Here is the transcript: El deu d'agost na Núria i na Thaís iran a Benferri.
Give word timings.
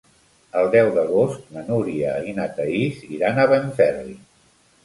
El 0.61 0.69
deu 0.75 0.87
d'agost 0.95 1.51
na 1.57 1.63
Núria 1.67 2.15
i 2.31 2.35
na 2.39 2.47
Thaís 2.57 3.05
iran 3.19 3.39
a 3.39 3.47
Benferri. 3.55 4.19